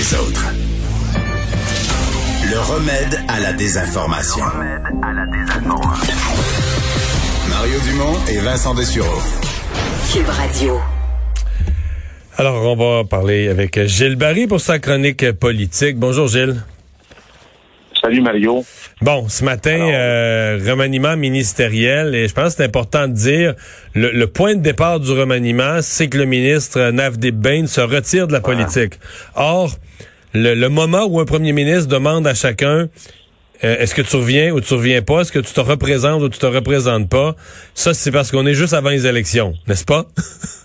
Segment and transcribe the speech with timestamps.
[0.00, 0.46] les autres.
[2.50, 4.44] Le remède à la désinformation.
[7.50, 9.20] Mario Dumont et Vincent Dessureau.
[10.10, 10.80] Cube Radio.
[12.38, 15.98] Alors, on va parler avec Gilles Barry pour sa chronique politique.
[15.98, 16.62] Bonjour Gilles.
[18.02, 18.64] Salut Mario.
[19.02, 23.54] Bon, ce matin, euh, remaniement ministériel, et je pense que c'est important de dire,
[23.94, 28.32] le, point de départ du remaniement, c'est que le ministre Navdeep Bain se retire de
[28.32, 28.94] la politique.
[29.34, 29.70] Or,
[30.32, 32.88] le, moment où un premier ministre demande à chacun
[33.62, 36.30] euh, est-ce que tu reviens ou tu reviens pas, est-ce que tu te représentes ou
[36.30, 37.34] tu te représentes pas,
[37.74, 40.06] ça c'est parce qu'on est juste avant les élections, n'est-ce pas?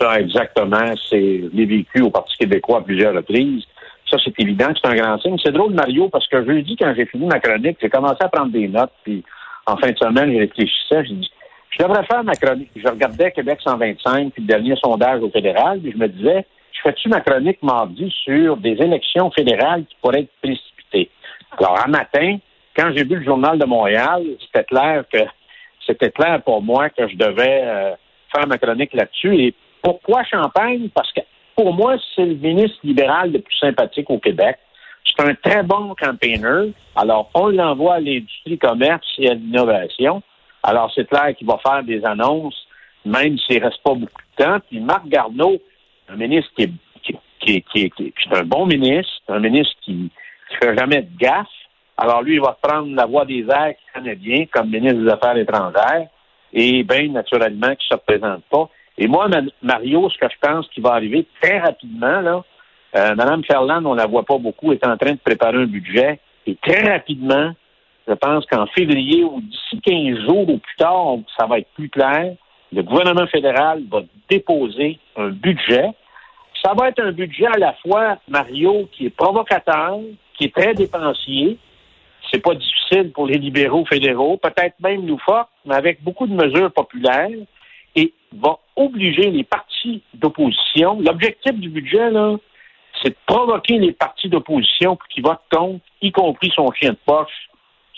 [0.00, 0.94] ça, exactement.
[1.08, 3.64] C'est vécu au Parti québécois à plusieurs reprises.
[4.10, 5.36] Ça, c'est évident c'est un grand signe.
[5.44, 8.50] C'est drôle, Mario, parce que jeudi, quand j'ai fini ma chronique, j'ai commencé à prendre
[8.50, 9.22] des notes, puis
[9.66, 11.30] en fin de semaine, je réfléchissais, j'ai dit,
[11.70, 12.70] je devrais faire ma chronique.
[12.74, 16.80] Je regardais Québec 125, puis le dernier sondage au fédéral, puis je me disais, je
[16.82, 21.10] fais-tu ma chronique mardi sur des élections fédérales qui pourraient être précipitées?
[21.58, 22.38] Alors, un matin,
[22.76, 25.18] quand j'ai vu le journal de Montréal, c'était clair que
[25.86, 27.92] c'était clair pour moi que je devais euh,
[28.34, 29.36] faire ma chronique là-dessus.
[29.36, 30.88] Et pourquoi Champagne?
[30.94, 31.20] Parce que
[31.56, 34.58] pour moi, c'est le ministre libéral le plus sympathique au Québec.
[35.04, 36.72] C'est un très bon campaigner.
[36.94, 40.22] Alors, on l'envoie à l'industrie, commerce et à l'innovation.
[40.62, 42.66] Alors, c'est clair qu'il va faire des annonces,
[43.04, 44.58] même s'il ne reste pas beaucoup de temps.
[44.68, 45.58] Puis Marc Garneau,
[46.08, 50.08] un ministre qui est, qui, un bon ministre, un ministre qui ne
[50.60, 51.46] fait jamais de gaffe.
[51.96, 56.08] Alors, lui, il va prendre la voie des airs canadiens comme ministre des Affaires étrangères
[56.52, 58.68] et bien, naturellement, qui ne se représente pas.
[59.00, 59.28] Et moi,
[59.62, 62.44] Mario, ce que je pense qui va arriver très rapidement, là,
[62.96, 66.20] euh, Mme Ferland, on la voit pas beaucoup, est en train de préparer un budget.
[66.46, 67.52] Et très rapidement,
[68.06, 71.88] je pense qu'en février ou d'ici 15 jours ou plus tard, ça va être plus
[71.88, 72.34] clair.
[72.72, 75.88] Le gouvernement fédéral va déposer un budget.
[76.62, 79.98] Ça va être un budget à la fois, Mario, qui est provocateur,
[80.36, 81.56] qui est très dépensier.
[82.30, 86.34] C'est pas difficile pour les libéraux fédéraux, peut-être même nous fort, mais avec beaucoup de
[86.34, 87.30] mesures populaires
[87.96, 91.00] et va obliger les partis d'opposition.
[91.00, 92.36] L'objectif du budget, là,
[93.02, 96.98] c'est de provoquer les partis d'opposition pour qu'ils votent contre, y compris son chien de
[97.04, 97.48] poche,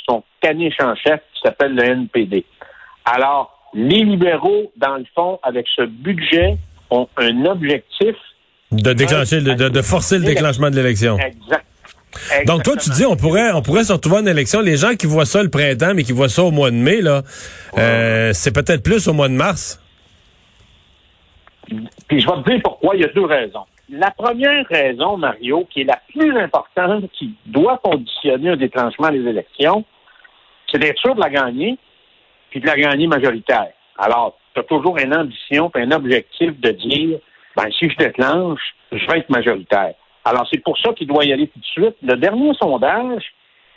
[0.09, 2.45] son caniche en chef qui s'appelle le NPD.
[3.05, 6.57] Alors, les libéraux, dans le fond, avec ce budget,
[6.91, 8.15] ont un objectif
[8.71, 11.19] de déclencher, de, forcer le déclenchement de l'élection.
[11.19, 11.67] Exact.
[12.47, 15.07] Donc toi tu dis on pourrait on pourrait se retrouver en élection les gens qui
[15.07, 17.23] voient ça le printemps mais qui voient ça au mois de mai là
[17.79, 19.82] euh, c'est peut-être plus au mois de mars.
[22.09, 22.95] Puis je vais te dire pourquoi.
[22.97, 23.65] Il y a deux raisons.
[23.89, 29.27] La première raison, Mario, qui est la plus importante, qui doit conditionner un déclenchement des
[29.27, 29.85] élections,
[30.71, 31.77] c'est d'être sûr de la gagner,
[32.51, 33.73] puis de la gagner majoritaire.
[33.99, 37.19] Alors, tu as toujours une ambition, puis un objectif de dire,
[37.57, 38.61] ben, si je déclenche,
[38.93, 39.95] je vais être majoritaire.
[40.25, 41.97] Alors, c'est pour ça qu'il doit y aller tout de suite.
[42.03, 43.25] Le dernier sondage,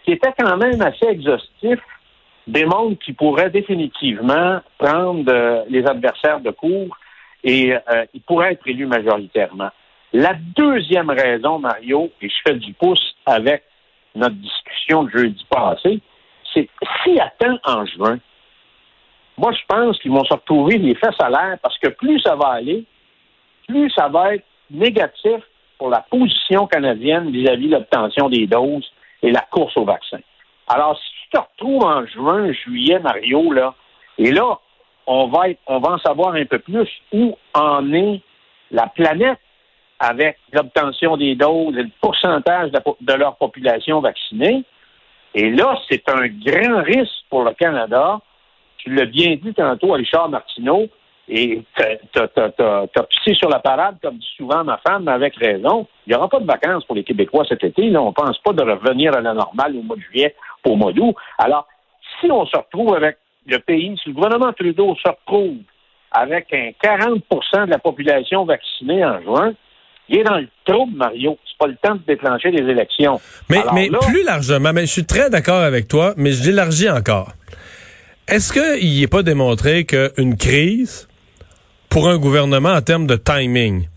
[0.06, 1.79] qui était quand même assez exhaustif,
[2.47, 6.95] démontre qu'il pourrait définitivement prendre euh, les adversaires de cours
[7.45, 9.69] et euh, il pourrait être élu majoritairement.
[10.11, 13.63] La deuxième raison, Mario, et je fais du pouce avec
[14.16, 16.00] notre discussion de jeudi passé,
[16.53, 16.67] c'est
[17.03, 18.17] s'il attend en juin,
[19.38, 22.47] moi je pense qu'ils vont se retrouver les faits salaires parce que plus ça va
[22.47, 22.85] aller,
[23.67, 25.41] plus ça va être négatif
[25.77, 28.89] pour la position canadienne vis-à-vis l'obtention des doses
[29.22, 30.19] et la course au vaccin.
[30.67, 33.75] Alors, si tu te retrouves en juin, juillet, Mario, là,
[34.17, 34.57] et là,
[35.07, 38.21] on va, on va en savoir un peu plus où en est
[38.71, 39.39] la planète
[39.99, 44.63] avec l'obtention des doses et le pourcentage de, leur population vaccinée.
[45.33, 48.19] Et là, c'est un grand risque pour le Canada.
[48.77, 50.88] Tu l'as bien dit tantôt à Richard Martineau,
[51.27, 55.88] et tu as, pissé sur la parade, comme dit souvent ma femme, avec raison.
[56.05, 57.89] Il n'y aura pas de vacances pour les Québécois cet été.
[57.89, 58.01] Là.
[58.01, 60.91] On ne pense pas de revenir à la normale au mois de juillet au mois
[60.91, 61.15] d'août.
[61.39, 61.67] Alors,
[62.19, 65.57] si on se retrouve avec le pays, si le gouvernement Trudeau se retrouve
[66.11, 69.53] avec un 40% de la population vaccinée en juin,
[70.07, 71.38] il est dans le trouble, Mario.
[71.45, 73.19] C'est pas le temps de déclencher les élections.
[73.50, 77.31] Mais, mais plus largement, mais je suis très d'accord avec toi, mais je l'élargis encore.
[78.27, 81.07] Est-ce qu'il n'est pas démontré qu'une crise,
[81.89, 83.88] pour un gouvernement en termes de timing,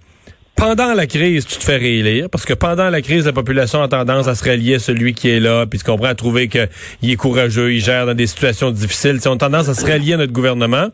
[0.59, 3.87] pendant la crise, tu te fais réélire, parce que pendant la crise, la population a
[3.87, 6.69] tendance à se rallier à celui qui est là, puis tu comprends, à trouver qu'il
[7.11, 9.21] est courageux, il gère dans des situations difficiles.
[9.23, 10.89] Ils ont tendance à se rallier à notre gouvernement.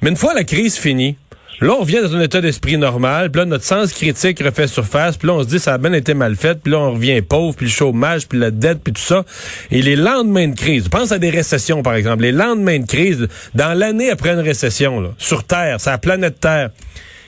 [0.00, 1.16] Mais une fois la crise finie,
[1.60, 5.16] Là, on revient dans un état d'esprit normal, puis là, notre sens critique refait surface,
[5.16, 7.20] puis là, on se dit ça a bien été mal fait, puis là, on revient
[7.20, 9.24] pauvre, puis le chômage, puis la dette, puis tout ça.
[9.72, 13.26] Et les lendemains de crise, pense à des récessions, par exemple, les lendemains de crise,
[13.56, 16.70] dans l'année après une récession, là, sur Terre, sur la planète Terre,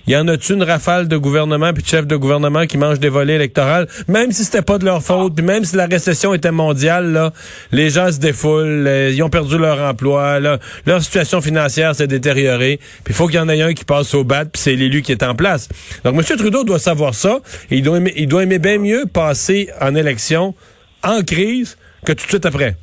[0.07, 3.09] y en a-tu une rafale de gouvernement puis de chefs de gouvernement qui mangent des
[3.09, 6.51] volets électorales, même si c'était pas de leur faute, puis même si la récession était
[6.51, 7.33] mondiale, là,
[7.73, 12.07] les gens se défoulent, euh, ils ont perdu leur emploi, là, leur situation financière s'est
[12.07, 14.77] détériorée, puis il faut qu'il y en ait un qui passe au bat, puis c'est
[14.77, 15.69] l'élu qui est en place.
[16.05, 16.37] Donc M.
[16.37, 19.95] Trudeau doit savoir ça, et il doit aimer, il doit aimer bien mieux passer en
[19.95, 20.55] élection
[21.03, 22.77] en crise que tout de suite après.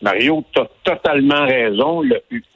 [0.00, 2.02] Mario, tu as totalement raison.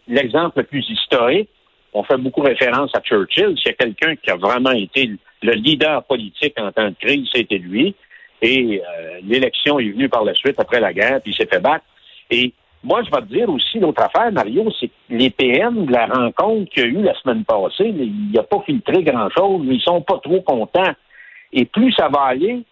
[0.06, 1.48] L'exemple le, plus historique,
[1.92, 3.56] on fait beaucoup référence à Churchill.
[3.62, 5.10] C'est quelqu'un qui a vraiment été
[5.42, 7.94] le leader politique en temps de crise, c'était lui.
[8.40, 11.60] Et euh, l'élection est venue par la suite après la guerre, puis il s'est fait
[11.60, 11.84] battre.
[12.30, 12.52] Et
[12.82, 16.70] moi, je vais te dire aussi l'autre affaire, Mario, c'est les PM de la rencontre
[16.70, 20.00] qu'il y a eu la semaine passée, il a pas filtré grand-chose, mais ils sont
[20.00, 20.92] pas trop contents.
[21.52, 22.64] Et plus ça va aller,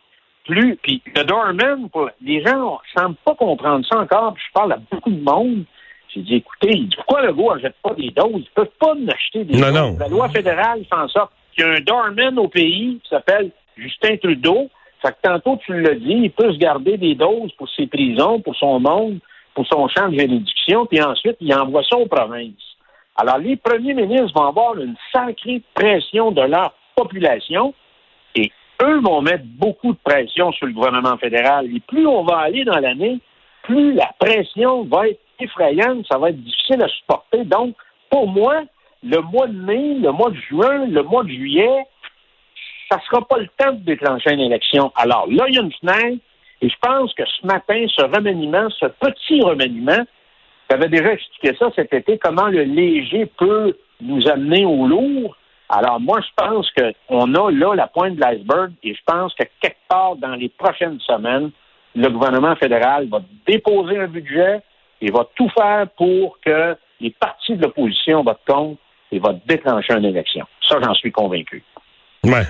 [0.46, 0.76] plus.
[0.82, 1.88] Puis le doorman,
[2.22, 4.34] les gens ne semblent pas comprendre ça encore.
[4.34, 5.64] Puis je parle à beaucoup de monde.
[6.12, 8.30] J'ai dit, écoutez, pourquoi le gars n'achète pas des doses?
[8.34, 9.74] Ils ne peuvent pas en acheter des non, doses.
[9.74, 9.96] Non.
[9.98, 13.50] La loi fédérale fait en sorte qu'il y a un doorman au pays qui s'appelle
[13.76, 14.68] Justin Trudeau.
[15.02, 18.40] Fait que tantôt, tu l'as dit, il peut se garder des doses pour ses prisons,
[18.40, 19.18] pour son monde,
[19.54, 22.76] pour son champ de juridiction, puis ensuite, il envoie ça aux provinces.
[23.16, 27.74] Alors, les premiers ministres vont avoir une sacrée pression de leur population,
[28.34, 28.50] et
[28.82, 31.66] eux vont mettre beaucoup de pression sur le gouvernement fédéral.
[31.74, 33.18] Et plus on va aller dans l'année,
[33.62, 37.44] plus la pression va être effrayante, ça va être difficile à supporter.
[37.44, 37.74] Donc,
[38.10, 38.62] pour moi,
[39.02, 41.86] le mois de mai, le mois de juin, le mois de juillet,
[42.90, 44.92] ça ne sera pas le temps de déclencher une élection.
[44.96, 46.22] Alors là, il y a une fenêtre,
[46.62, 50.04] et je pense que ce matin, ce remaniement, ce petit remaniement,
[50.70, 55.36] j'avais déjà expliqué ça cet été, comment le léger peut nous amener au lourd.
[55.68, 59.44] Alors moi, je pense qu'on a là la pointe de l'iceberg et je pense que
[59.60, 61.50] quelque part dans les prochaines semaines,
[61.94, 64.60] le gouvernement fédéral va déposer un budget
[65.00, 68.80] et va tout faire pour que les partis de l'opposition votent contre
[69.12, 70.46] et va déclencher une élection.
[70.68, 71.62] Ça, j'en suis convaincu.
[72.24, 72.44] Ouais.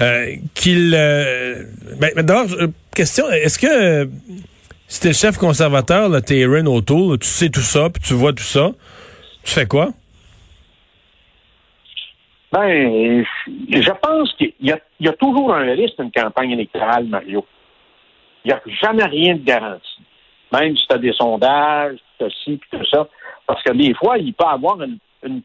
[0.00, 0.94] Euh, qu'il.
[0.94, 1.64] Euh,
[2.00, 4.08] ben, D'abord, euh, question, est-ce que
[4.86, 8.14] si t'es le chef conservateur, là, t'es Erin O'Toole, tu sais tout ça, puis tu
[8.14, 8.70] vois tout ça,
[9.42, 9.88] tu fais quoi?
[12.52, 17.46] Ben, je pense qu'il y, y, a toujours un risque d'une campagne électorale, Mario.
[18.44, 19.88] Il n'y a jamais rien de garanti.
[20.52, 23.08] Même si tu as des sondages, tu as ci, puis tout ça.
[23.46, 24.98] Parce que des fois, il peut y avoir une,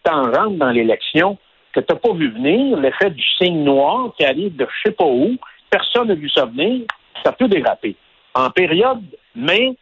[0.04, 1.38] tangente dans l'élection
[1.71, 4.95] que tu n'as pas vu venir, l'effet du signe noir qui arrive de je sais
[4.95, 5.38] pas où,
[5.69, 6.86] personne n'a vu ça venir,
[7.24, 7.95] ça peut déraper.
[8.33, 9.04] En période,
[9.36, 9.75] mais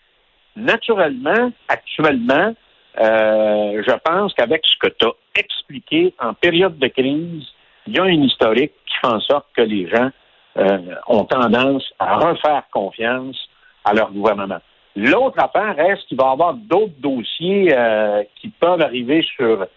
[0.55, 2.53] naturellement, actuellement,
[2.99, 7.47] euh, je pense qu'avec ce que tu as expliqué en période de crise,
[7.87, 10.09] il y a une historique qui fait en sorte que les gens
[10.57, 13.37] euh, ont tendance à refaire confiance
[13.83, 14.59] à leur gouvernement.
[14.95, 19.67] L'autre affaire reste qu'il va y avoir d'autres dossiers euh, qui peuvent arriver sur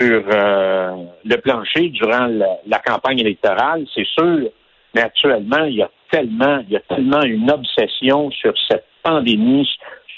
[0.00, 2.26] sur euh, le plancher durant
[2.66, 4.48] la, campagne électorale, c'est sûr.
[4.94, 9.68] Mais actuellement, il y a tellement, il y a tellement une obsession sur cette pandémie,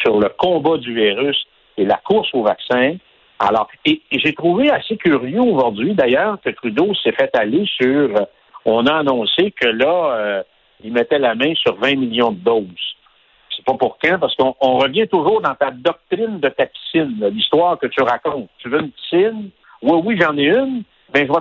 [0.03, 1.45] sur le combat du virus
[1.77, 2.97] et la course au vaccin.
[3.39, 8.11] Alors, et, et j'ai trouvé assez curieux aujourd'hui, d'ailleurs, que Trudeau s'est fait aller sur.
[8.65, 10.43] On a annoncé que là, euh,
[10.83, 12.95] il mettait la main sur 20 millions de doses.
[13.57, 17.17] C'est pas pour quand, parce qu'on on revient toujours dans ta doctrine de ta piscine,
[17.33, 18.49] l'histoire que tu racontes.
[18.59, 19.51] Tu veux une piscine?
[19.83, 20.83] Oui, oui, j'en ai une.
[21.13, 21.33] Ben, je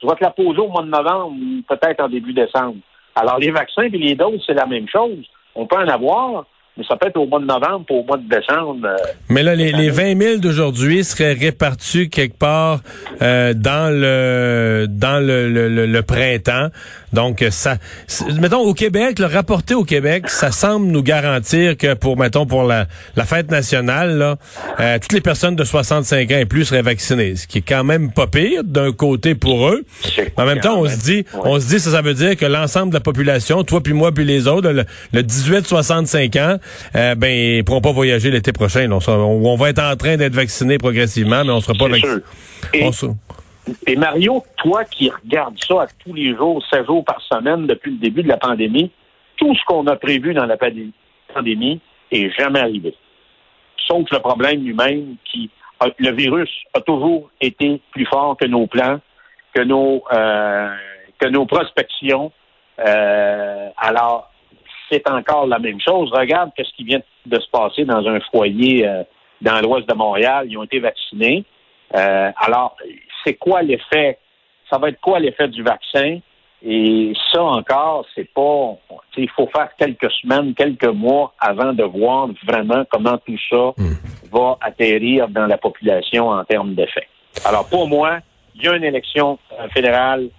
[0.00, 2.76] je vais te la poser au mois de novembre ou peut-être en début décembre.
[3.14, 5.26] Alors, les vaccins et les doses, c'est la même chose.
[5.54, 6.46] On peut en avoir,
[6.78, 8.86] mais ça peut être au mois de novembre ou au mois de décembre.
[8.86, 8.96] Euh,
[9.28, 12.80] mais là, les, les 20 000 d'aujourd'hui seraient répartis quelque part
[13.20, 16.68] euh, dans le dans le, le, le, printemps.
[17.12, 17.78] Donc, ça,
[18.40, 22.62] mettons, au Québec, le rapporté au Québec, ça semble nous garantir que pour, mettons, pour
[22.62, 24.36] la, la fête nationale, là,
[24.78, 27.82] euh, toutes les personnes de 65 ans et plus seraient vaccinées, ce qui est quand
[27.82, 29.84] même pas pire d'un côté pour eux.
[30.36, 32.90] En même temps, on se dit, on se dit, ça, ça veut dire que l'ensemble
[32.90, 36.58] de la population, toi puis moi puis les autres, le, le 18-65 ans,
[36.94, 38.90] euh, ben, ils pourront pas voyager l'été prochain.
[38.90, 42.22] On, on, va être en train d'être vaccinés progressivement, mais on sera pas vaccinés.
[42.74, 42.90] Et,
[43.86, 47.92] et, Mario, toi qui regardes ça à tous les jours, 7 jours par semaine depuis
[47.92, 48.90] le début de la pandémie,
[49.36, 52.94] tout ce qu'on a prévu dans la pandémie est jamais arrivé.
[53.86, 55.50] Sauf le problème lui-même qui
[55.98, 59.00] le virus a toujours été plus fort que nos plans,
[59.54, 60.74] que nos euh,
[61.18, 62.32] que nos prospections.
[62.84, 64.27] Euh, alors,
[64.90, 66.10] c'est encore la même chose.
[66.12, 69.02] Regarde ce qui vient de se passer dans un foyer euh,
[69.40, 70.46] dans l'ouest de Montréal.
[70.48, 71.44] Ils ont été vaccinés.
[71.94, 72.76] Euh, alors,
[73.24, 74.18] c'est quoi l'effet?
[74.70, 76.18] Ça va être quoi l'effet du vaccin?
[76.62, 78.76] Et ça encore, c'est pas.
[79.16, 83.94] Il faut faire quelques semaines, quelques mois avant de voir vraiment comment tout ça hmm.
[84.32, 87.06] va atterrir dans la population en termes d'effet.
[87.44, 88.18] Alors pour moi,
[88.56, 90.30] il y a une élection euh, fédérale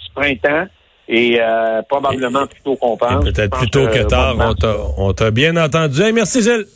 [0.00, 0.66] ce printemps
[1.08, 3.24] et euh, probablement plus tôt qu'on pense.
[3.24, 4.36] Peut-être plus tôt que euh, tard.
[4.38, 4.76] On t'a- là.
[4.98, 6.02] on t'a bien entendu.
[6.02, 6.66] Hey, merci Gilles.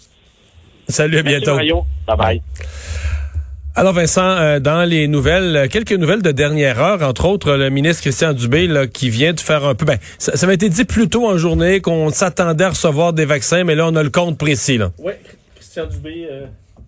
[0.88, 1.54] Salut, à Merci, bientôt.
[1.54, 1.84] Mario.
[2.06, 2.42] Bye bye.
[3.74, 7.70] Alors Vincent, euh, dans les nouvelles, euh, quelques nouvelles de dernière heure, entre autres le
[7.70, 10.68] ministre Christian Dubé là, qui vient de faire un peu, ben ça, ça m'a été
[10.68, 14.02] dit plus tôt en journée qu'on s'attendait à recevoir des vaccins, mais là on a
[14.02, 14.90] le compte précis là.
[14.98, 15.12] Oui,
[15.54, 16.28] Christian Dubé.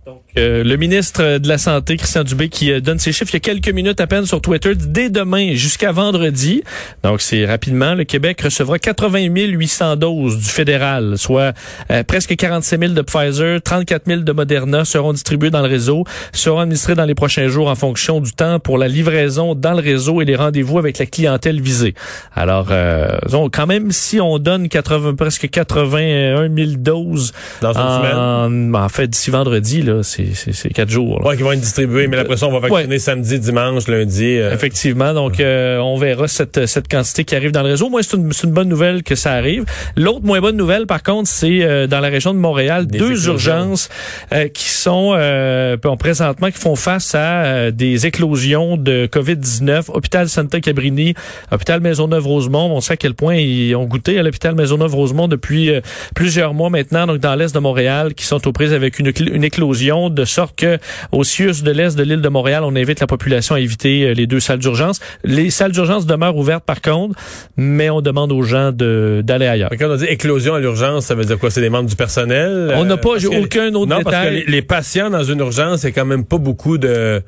[0.06, 3.36] Donc, euh, le ministre de la Santé, Christian Dubé, qui euh, donne ses chiffres il
[3.36, 6.62] y a quelques minutes à peine sur Twitter, dès demain jusqu'à vendredi.
[7.02, 7.94] Donc, c'est rapidement.
[7.94, 11.54] Le Québec recevra 80 800 doses du fédéral, soit
[11.90, 16.04] euh, presque 47 000 de Pfizer, 34 000 de Moderna seront distribués dans le réseau,
[16.32, 19.80] seront administrés dans les prochains jours en fonction du temps pour la livraison dans le
[19.80, 21.94] réseau et les rendez-vous avec la clientèle visée.
[22.34, 27.32] Alors, euh, donc, quand même, si on donne 80, presque 81 000 doses
[27.62, 28.74] Dans une semaine?
[28.74, 31.20] en, en fait, d'ici vendredi, là, c'est, c'est, quatre jours.
[31.20, 31.28] là.
[31.28, 34.36] Ouais, qui vont être distribués, mais après ça, on va vacciner samedi, dimanche, lundi.
[34.38, 37.88] euh, Effectivement, donc euh, on verra cette, cette quantité qui arrive dans le réseau.
[37.88, 39.64] Moi, c'est une, une bonne nouvelle que ça arrive.
[39.96, 43.26] L'autre moins bonne nouvelle, par contre, c'est euh, dans la région de Montréal, Des deux
[43.28, 43.88] urgences
[44.32, 49.84] euh, qui sont euh, présentement qui font face à euh, des éclosions de COVID-19.
[49.92, 51.14] Hôpital Santa Cabrini,
[51.52, 52.70] hôpital Maisonneuve-Rosemont.
[52.74, 55.70] On sait à quel point ils ont goûté à l'hôpital Maisonneuve-Rosemont depuis
[56.14, 59.44] plusieurs mois maintenant, donc dans l'est de Montréal, qui sont aux prises avec une, une
[59.44, 60.78] éclosion, de sorte que
[61.12, 64.12] au CIUS de l'est de l'île de Montréal, on invite la population à éviter euh,
[64.14, 65.00] les deux salles d'urgence.
[65.24, 67.18] Les salles d'urgence demeurent ouvertes par contre,
[67.56, 69.70] mais on demande aux gens de d'aller ailleurs.
[69.78, 71.50] Quand on dit éclosion à l'urgence, ça veut dire quoi?
[71.50, 72.72] C'est des membres du personnel?
[72.76, 74.44] On n'a Euh, pas que- aucun autre non, parce que détail.
[74.46, 77.22] les, les patients dans une urgence, c'est quand même pas beaucoup de...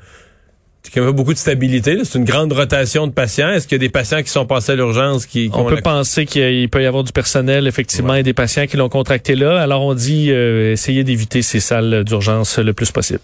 [0.93, 1.97] Quand même pas beaucoup de stabilité.
[2.03, 3.49] C'est une grande rotation de patients.
[3.49, 5.81] Est-ce qu'il y a des patients qui sont passés à l'urgence qui, On peut la-
[5.81, 9.59] penser qu'il peut y avoir du personnel, effectivement, et des patients qui l'ont contracté là.
[9.61, 13.19] Alors, on dit euh, essayer d'éviter ces salles d'urgence le plus possible.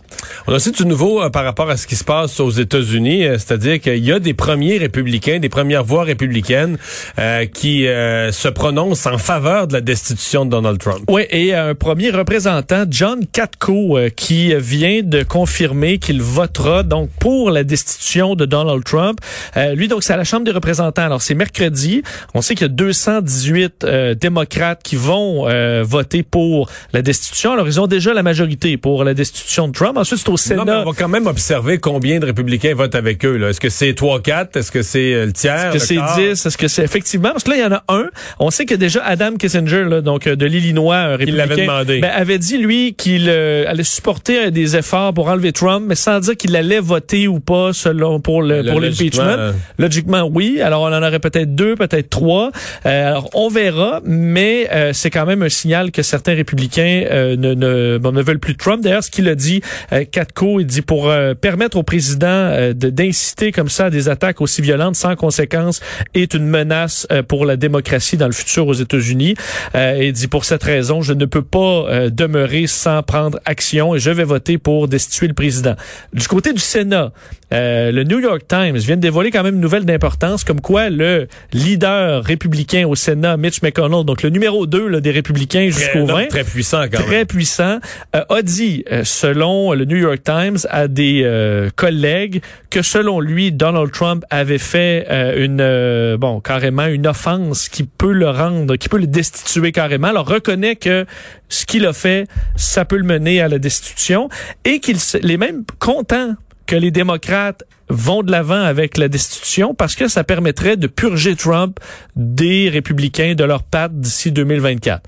[0.47, 3.25] On a aussi du nouveau euh, par rapport à ce qui se passe aux États-Unis,
[3.25, 6.77] euh, c'est-à-dire qu'il y a des premiers républicains, des premières voix républicaines
[7.19, 11.03] euh, qui euh, se prononcent en faveur de la destitution de Donald Trump.
[11.09, 17.09] Oui, et un premier représentant, John Katko, euh, qui vient de confirmer qu'il votera donc
[17.19, 19.19] pour la destitution de Donald Trump.
[19.57, 21.03] Euh, lui, donc, c'est à la Chambre des représentants.
[21.03, 22.03] Alors, c'est mercredi.
[22.33, 27.53] On sait qu'il y a 218 euh, démocrates qui vont euh, voter pour la destitution.
[27.53, 29.97] Alors, ils ont déjà la majorité pour la destitution de Trump.
[29.97, 30.65] Ensuite, c'est au Sénat.
[30.65, 33.41] Non, mais on va quand même observer combien de républicains votent avec eux.
[33.47, 34.57] Est-ce que c'est 3-4?
[34.57, 35.67] Est-ce que c'est euh, le tiers?
[35.67, 36.17] Est-ce que c'est quart?
[36.17, 36.45] 10?
[36.45, 37.29] Est-ce que c'est effectivement?
[37.31, 38.09] Parce que là, il y en a un.
[38.39, 41.61] On sait que déjà Adam Kissinger, là, donc euh, de l'Illinois, un Il républicain, l'avait
[41.61, 41.99] demandé.
[41.99, 46.19] ben, avait dit, lui, qu'il euh, allait supporter des efforts pour enlever Trump, mais sans
[46.19, 49.39] dire qu'il allait voter ou pas selon pour le Le- pour logiquement, l'impeachment.
[49.39, 50.61] euh, Logiquement, oui.
[50.61, 52.51] Alors, on en aurait peut-être deux, peut-être trois.
[52.85, 57.35] Euh, alors, on verra, mais euh, c'est quand même un signal que certains républicains euh,
[57.35, 58.81] ne, ne, bon, ne veulent plus de Trump.
[58.83, 62.73] D'ailleurs, ce qu'il a dit, euh, Katko, il dit pour euh, permettre au président euh,
[62.73, 65.81] de- d'inciter comme ça à des attaques aussi violentes sans conséquence
[66.13, 69.35] est une menace euh, pour la démocratie dans le futur aux États-Unis.
[69.75, 73.39] Euh, et il dit pour cette raison, je ne peux pas euh, demeurer sans prendre
[73.45, 75.75] action et je vais voter pour destituer le président.
[76.13, 77.11] Du côté du Sénat,
[77.53, 80.89] euh, le New York Times vient de dévoiler quand même une nouvelle d'importance, comme quoi
[80.89, 85.99] le leader républicain au Sénat, Mitch McConnell, donc le numéro 2 là, des républicains jusqu'au
[85.99, 87.07] non, 20, très puissant quand même.
[87.07, 87.79] très puissant,
[88.15, 93.19] euh, a dit, euh, selon le New York Times, à des euh, collègues que selon
[93.19, 98.75] lui, Donald Trump avait fait euh, une, bon, carrément une offense qui peut le rendre,
[98.75, 100.07] qui peut le destituer carrément.
[100.07, 101.05] Alors reconnaît que
[101.49, 104.29] ce qu'il a fait, ça peut le mener à la destitution
[104.65, 109.95] et qu'il les mêmes contents que les démocrates vont de l'avant avec la destitution parce
[109.95, 111.79] que ça permettrait de purger Trump
[112.15, 115.01] des républicains de leur patte d'ici 2024.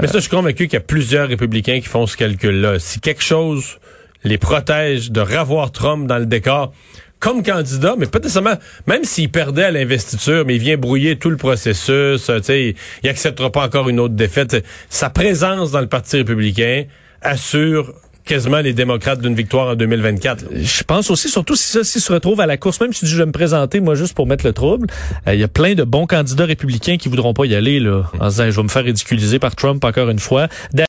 [0.00, 2.78] Mais ça, je suis convaincu qu'il y a plusieurs républicains qui font ce calcul-là.
[2.78, 3.78] Si quelque chose
[4.22, 6.72] les protège de revoir Trump dans le décor
[7.18, 11.30] comme candidat, mais pas nécessairement, même s'il perdait à l'investiture, mais il vient brouiller tout
[11.30, 14.62] le processus, euh, il, il acceptera pas encore une autre défaite.
[14.90, 16.84] Sa présence dans le Parti républicain
[17.22, 20.42] assure quasiment les démocrates d'une victoire en 2024.
[20.42, 20.48] là.
[20.54, 23.16] Je pense aussi, surtout si ça s'il se retrouve à la course, même si je
[23.16, 24.86] vais me présenter, moi, juste pour mettre le trouble,
[25.26, 28.04] euh, il y a plein de bons candidats républicains qui voudront pas y aller, là,
[28.18, 30.48] en disant, je vais me faire ridiculiser par Trump encore une fois.